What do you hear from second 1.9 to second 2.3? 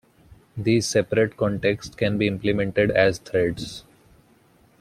can be